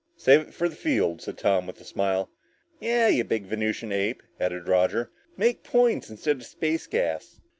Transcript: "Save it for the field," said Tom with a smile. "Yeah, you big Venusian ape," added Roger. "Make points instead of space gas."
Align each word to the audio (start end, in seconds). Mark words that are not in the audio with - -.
"Save 0.17 0.41
it 0.41 0.53
for 0.55 0.67
the 0.67 0.75
field," 0.75 1.21
said 1.21 1.37
Tom 1.37 1.67
with 1.67 1.79
a 1.79 1.83
smile. 1.83 2.31
"Yeah, 2.79 3.07
you 3.07 3.23
big 3.23 3.45
Venusian 3.45 3.91
ape," 3.91 4.23
added 4.39 4.67
Roger. 4.67 5.11
"Make 5.37 5.61
points 5.63 6.09
instead 6.09 6.37
of 6.37 6.45
space 6.47 6.87
gas." 6.87 7.39